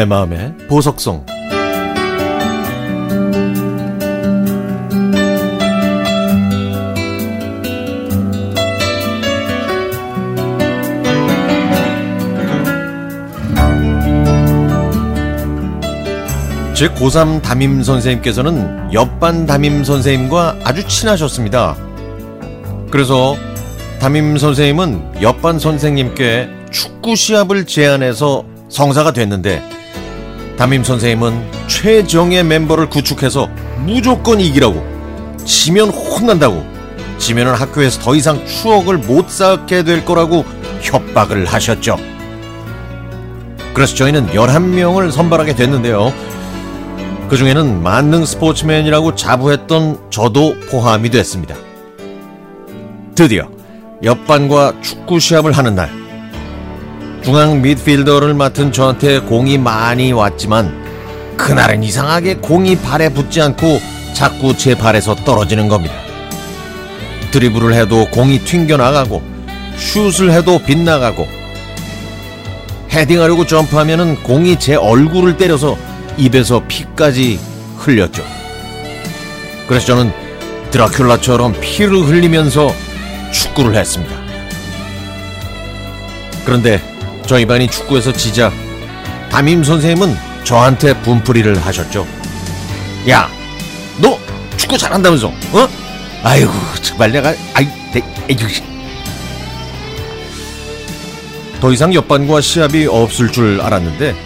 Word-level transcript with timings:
내 0.00 0.06
마음의 0.06 0.54
보석성 0.66 1.26
제 16.74 16.88
고3 16.88 17.42
담임 17.42 17.82
선생님께서는 17.82 18.94
옆반 18.94 19.44
담임 19.44 19.84
선생님과 19.84 20.60
아주 20.64 20.88
친하셨습니다. 20.88 21.76
그래서 22.90 23.36
담임 24.00 24.38
선생님은 24.38 25.20
옆반 25.20 25.58
선생님께 25.58 26.48
축구 26.70 27.14
시합을 27.16 27.66
제안해서 27.66 28.46
성사가 28.70 29.12
됐는데 29.12 29.79
담임 30.60 30.84
선생님은 30.84 31.68
최정예 31.68 32.42
멤버를 32.42 32.90
구축해서 32.90 33.48
무조건 33.78 34.40
이기라고 34.40 34.84
지면 35.46 35.88
혼난다고 35.88 36.62
지면은 37.16 37.54
학교에서 37.54 38.02
더 38.02 38.14
이상 38.14 38.44
추억을 38.44 38.98
못 38.98 39.30
쌓게 39.30 39.84
될 39.84 40.04
거라고 40.04 40.44
협박을 40.82 41.46
하셨죠. 41.46 41.96
그래서 43.72 43.94
저희는 43.94 44.26
11명을 44.34 45.10
선발하게 45.10 45.54
됐는데요. 45.54 46.12
그 47.30 47.38
중에는 47.38 47.82
만능 47.82 48.26
스포츠맨이라고 48.26 49.14
자부했던 49.14 50.10
저도 50.10 50.56
포함이 50.70 51.08
됐습니다. 51.08 51.54
드디어 53.14 53.48
옆반과 54.02 54.82
축구 54.82 55.20
시합을 55.20 55.52
하는 55.52 55.74
날 55.74 55.99
중앙 57.22 57.60
미드필더를 57.60 58.32
맡은 58.34 58.72
저한테 58.72 59.20
공이 59.20 59.58
많이 59.58 60.12
왔지만 60.12 61.36
그날은 61.36 61.82
이상하게 61.82 62.36
공이 62.36 62.76
발에 62.76 63.10
붙지 63.10 63.42
않고 63.42 63.80
자꾸 64.14 64.56
제 64.56 64.74
발에서 64.74 65.14
떨어지는 65.16 65.68
겁니다. 65.68 65.94
드리블을 67.30 67.74
해도 67.74 68.06
공이 68.10 68.40
튕겨나가고 68.40 69.22
슛을 69.76 70.32
해도 70.32 70.58
빗나가고 70.58 71.26
헤딩하려고 72.90 73.46
점프하면 73.46 74.22
공이 74.22 74.58
제 74.58 74.74
얼굴을 74.74 75.36
때려서 75.36 75.76
입에서 76.16 76.62
피까지 76.66 77.38
흘렸죠. 77.76 78.24
그래서 79.68 79.86
저는 79.86 80.12
드라큘라처럼 80.70 81.58
피를 81.60 81.98
흘리면서 81.98 82.74
축구를 83.30 83.76
했습니다. 83.76 84.16
그런데 86.44 86.80
저희 87.30 87.46
반이 87.46 87.68
축구에서 87.68 88.12
지자 88.12 88.50
담임 89.30 89.62
선생님은 89.62 90.16
저한테 90.42 91.00
분풀이를 91.02 91.64
하셨죠. 91.64 92.04
야, 93.08 93.30
너 93.98 94.18
축구 94.56 94.76
잘한다면서? 94.76 95.28
어? 95.28 95.68
아이고, 96.24 96.50
정말 96.82 97.12
내가 97.12 97.32
아이, 97.54 97.68
내, 97.92 98.02
에이구. 98.28 98.48
더 101.60 101.70
이상 101.70 101.94
옆반과 101.94 102.40
시합이 102.40 102.88
없을 102.88 103.30
줄 103.30 103.60
알았는데 103.60 104.16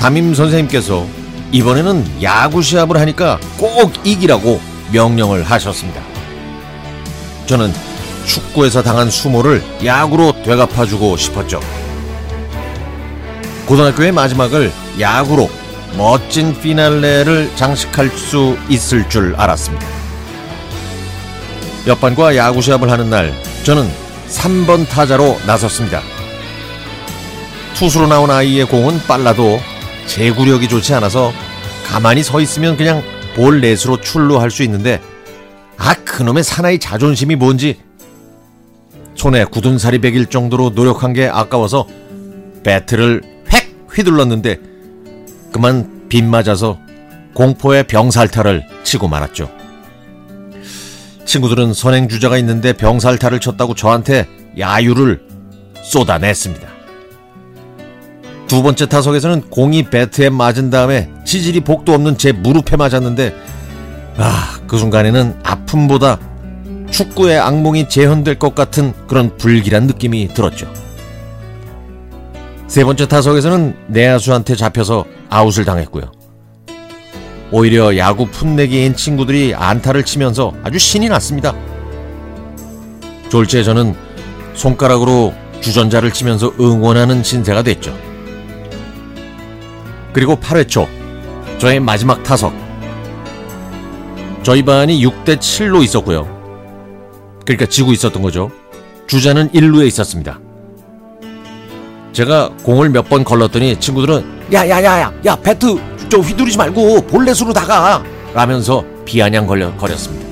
담임 0.00 0.32
선생님께서 0.32 1.06
이번에는 1.52 2.22
야구 2.22 2.62
시합을 2.62 2.98
하니까 2.98 3.38
꼭 3.58 3.92
이기라고 4.02 4.62
명령을 4.92 5.42
하셨습니다. 5.42 6.00
저는 7.44 7.70
축구에서 8.24 8.82
당한 8.82 9.10
수모를 9.10 9.62
야구로 9.84 10.42
되갚아주고 10.42 11.18
싶었죠. 11.18 11.60
고등학교의 13.66 14.12
마지막을 14.12 14.72
야구로 15.00 15.50
멋진 15.96 16.58
피날레를 16.60 17.50
장식할 17.56 18.10
수 18.10 18.56
있을 18.68 19.08
줄 19.08 19.34
알았습니다. 19.36 19.86
옆반과 21.86 22.36
야구 22.36 22.62
시합을 22.62 22.90
하는 22.90 23.10
날 23.10 23.32
저는 23.64 23.88
3번 24.28 24.88
타자로 24.88 25.38
나섰습니다. 25.46 26.02
투수로 27.74 28.06
나온 28.06 28.30
아이의 28.30 28.66
공은 28.66 29.00
빨라도 29.06 29.58
제구력이 30.06 30.68
좋지 30.68 30.94
않아서 30.94 31.32
가만히 31.86 32.22
서 32.22 32.40
있으면 32.40 32.76
그냥 32.76 33.02
볼 33.34 33.60
넷으로 33.60 34.00
출루할 34.00 34.50
수 34.50 34.62
있는데 34.62 35.00
아 35.76 35.94
그놈의 35.94 36.42
사나이 36.42 36.78
자존심이 36.78 37.36
뭔지 37.36 37.80
손에 39.14 39.44
굳은 39.44 39.78
살이 39.78 39.98
배길 40.00 40.26
정도로 40.26 40.70
노력한 40.70 41.12
게 41.12 41.26
아까워서 41.28 41.86
배트를 42.64 43.22
획 43.22 43.35
휘둘렀는데 43.96 44.60
그만 45.52 46.08
빗 46.08 46.22
맞아서 46.24 46.78
공포의 47.34 47.86
병살타를 47.86 48.66
치고 48.84 49.08
말았죠. 49.08 49.50
친구들은 51.24 51.74
선행주자가 51.74 52.38
있는데 52.38 52.72
병살타를 52.72 53.40
쳤다고 53.40 53.74
저한테 53.74 54.26
야유를 54.58 55.22
쏟아냈습니다. 55.82 56.68
두 58.46 58.62
번째 58.62 58.86
타석에서는 58.86 59.50
공이 59.50 59.90
배트에 59.90 60.30
맞은 60.30 60.70
다음에 60.70 61.10
치질이 61.24 61.60
복도 61.60 61.92
없는 61.92 62.16
제 62.16 62.32
무릎에 62.32 62.76
맞았는데 62.76 63.34
아, 64.18 64.60
그 64.66 64.78
순간에는 64.78 65.40
아픔보다 65.42 66.18
축구의 66.90 67.38
악몽이 67.38 67.88
재현될 67.88 68.38
것 68.38 68.54
같은 68.54 68.94
그런 69.08 69.36
불길한 69.36 69.86
느낌이 69.86 70.28
들었죠. 70.28 70.72
세 72.68 72.84
번째 72.84 73.06
타석에서는 73.06 73.76
내야수한테 73.88 74.56
잡혀서 74.56 75.04
아웃을 75.30 75.64
당했고요. 75.64 76.10
오히려 77.52 77.96
야구 77.96 78.26
풋내기인 78.26 78.96
친구들이 78.96 79.54
안타를 79.54 80.04
치면서 80.04 80.52
아주 80.64 80.78
신이 80.78 81.08
났습니다. 81.08 81.54
졸지에 83.28 83.62
저는 83.62 83.94
손가락으로 84.54 85.32
주전자를 85.60 86.12
치면서 86.12 86.52
응원하는 86.58 87.22
신세가 87.22 87.62
됐죠. 87.62 87.96
그리고 90.12 90.36
8회 90.36 90.68
초 90.68 90.88
저의 91.58 91.78
마지막 91.78 92.22
타석 92.22 92.52
저희 94.42 94.62
반이 94.64 95.04
6대 95.04 95.38
7로 95.38 95.82
있었고요. 95.84 96.26
그러니까 97.44 97.66
지고 97.66 97.92
있었던 97.92 98.22
거죠. 98.22 98.50
주자는 99.06 99.50
1루에 99.50 99.86
있었습니다. 99.86 100.40
제가 102.16 102.48
공을 102.62 102.88
몇 102.88 103.10
번 103.10 103.24
걸렀더니 103.24 103.78
친구들은 103.78 104.24
야야야야 104.50 105.12
야 105.26 105.36
배트 105.36 105.76
저 106.08 106.16
휘두르지 106.18 106.56
말고 106.56 107.02
볼넷으로 107.02 107.52
다가 107.52 108.02
라면서 108.32 108.82
비아냥 109.04 109.46
걸려 109.46 109.70
거렸습니다. 109.76 110.26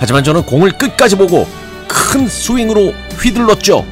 하지만 0.00 0.24
저는 0.24 0.42
공을 0.46 0.72
끝까지 0.72 1.14
보고 1.14 1.46
큰 1.86 2.26
스윙으로 2.26 2.92
휘둘렀죠. 3.22 3.84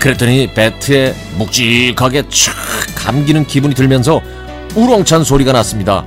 그랬더니 0.00 0.52
배트에 0.52 1.14
묵직하게 1.38 2.22
촥 2.22 2.50
감기는 2.96 3.46
기분이 3.46 3.76
들면서 3.76 4.20
우렁찬 4.74 5.22
소리가 5.22 5.52
났습니다. 5.52 6.04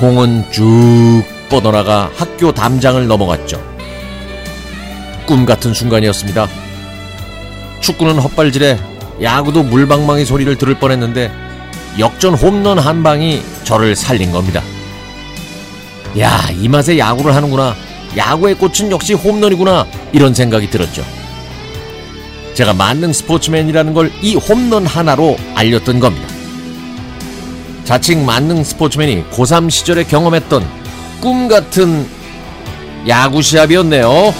공은 0.00 0.50
쭉 0.50 1.22
뻗어나가 1.48 2.10
학교 2.16 2.50
담장을 2.52 3.06
넘어갔죠. 3.06 3.62
꿈 5.24 5.46
같은 5.46 5.72
순간이었습니다. 5.72 6.48
축구는 7.84 8.18
헛발질에 8.18 8.78
야구도 9.22 9.62
물방망이 9.62 10.24
소리를 10.24 10.56
들을 10.56 10.74
뻔했는데 10.78 11.30
역전 11.98 12.34
홈런 12.34 12.78
한 12.78 13.02
방이 13.02 13.42
저를 13.64 13.94
살린 13.94 14.32
겁니다. 14.32 14.62
야, 16.18 16.48
이 16.60 16.66
맛에 16.68 16.98
야구를 16.98 17.34
하는구나. 17.34 17.76
야구의 18.16 18.54
꽃은 18.56 18.90
역시 18.90 19.12
홈런이구나. 19.14 19.86
이런 20.12 20.32
생각이 20.32 20.70
들었죠. 20.70 21.04
제가 22.54 22.72
만능 22.72 23.12
스포츠맨이라는 23.12 23.92
걸 23.94 24.10
이 24.22 24.36
홈런 24.36 24.86
하나로 24.86 25.36
알렸던 25.54 26.00
겁니다. 26.00 26.26
자칭 27.84 28.24
만능 28.24 28.64
스포츠맨이 28.64 29.24
고3 29.30 29.68
시절에 29.70 30.04
경험했던 30.04 30.66
꿈 31.20 31.48
같은 31.48 32.06
야구 33.06 33.42
시합이었네요. 33.42 34.32